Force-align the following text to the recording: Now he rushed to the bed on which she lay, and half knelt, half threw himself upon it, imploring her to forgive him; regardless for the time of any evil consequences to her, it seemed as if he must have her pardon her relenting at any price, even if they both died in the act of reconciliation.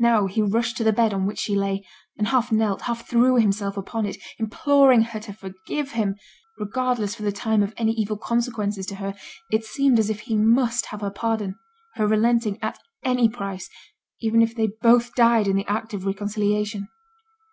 Now 0.00 0.26
he 0.26 0.42
rushed 0.42 0.76
to 0.78 0.82
the 0.82 0.92
bed 0.92 1.14
on 1.14 1.26
which 1.26 1.38
she 1.38 1.54
lay, 1.54 1.86
and 2.18 2.26
half 2.26 2.50
knelt, 2.50 2.80
half 2.80 3.06
threw 3.08 3.36
himself 3.36 3.76
upon 3.76 4.04
it, 4.04 4.16
imploring 4.36 5.02
her 5.02 5.20
to 5.20 5.32
forgive 5.32 5.92
him; 5.92 6.16
regardless 6.58 7.14
for 7.14 7.22
the 7.22 7.30
time 7.30 7.62
of 7.62 7.72
any 7.76 7.92
evil 7.92 8.16
consequences 8.16 8.84
to 8.86 8.96
her, 8.96 9.14
it 9.52 9.64
seemed 9.64 10.00
as 10.00 10.10
if 10.10 10.22
he 10.22 10.34
must 10.34 10.86
have 10.86 11.02
her 11.02 11.10
pardon 11.12 11.54
her 11.94 12.08
relenting 12.08 12.58
at 12.60 12.80
any 13.04 13.28
price, 13.28 13.70
even 14.20 14.42
if 14.42 14.56
they 14.56 14.70
both 14.82 15.14
died 15.14 15.46
in 15.46 15.54
the 15.54 15.68
act 15.70 15.94
of 15.94 16.04
reconciliation. 16.04 16.88